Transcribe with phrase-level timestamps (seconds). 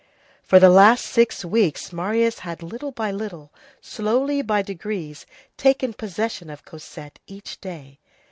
[0.41, 3.51] For the last six weeks, Marius had little by little,
[3.81, 5.27] slowly, by degrees,
[5.57, 7.99] taken possession of Cosette each day.